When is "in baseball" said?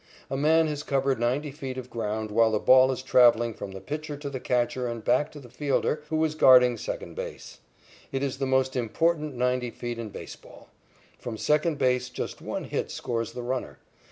9.99-10.69